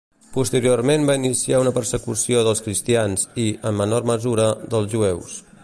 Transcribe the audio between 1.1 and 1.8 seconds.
iniciar una